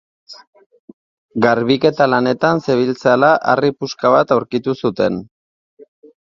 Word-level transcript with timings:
Garbiketa 1.45 2.07
lanetan 2.13 2.63
zebiltzala 2.69 3.29
harri 3.53 3.71
puska 3.81 4.13
bat 4.17 4.35
aurkitu 4.39 4.77
zuten. 4.83 5.21